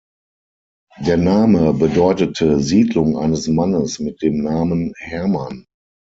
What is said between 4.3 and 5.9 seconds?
Namen Herman“.